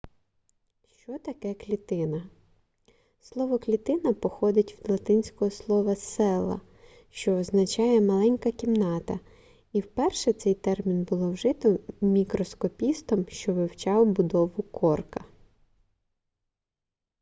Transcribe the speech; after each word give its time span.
що 0.99 1.19
таке 1.19 1.53
клітина 1.53 2.29
слово 3.21 3.59
клітина 3.59 4.13
походить 4.13 4.77
від 4.81 4.89
латинського 4.89 5.51
слова 5.51 5.91
cella 5.91 6.59
що 7.09 7.33
означає 7.35 8.01
маленька 8.01 8.51
кімната 8.51 9.19
і 9.73 9.81
вперше 9.81 10.33
цей 10.33 10.53
термін 10.53 11.03
було 11.03 11.31
вжито 11.31 11.79
мікроскопістом 12.01 13.25
що 13.29 13.53
вивчав 13.53 14.05
будову 14.05 14.63
корка 14.63 15.25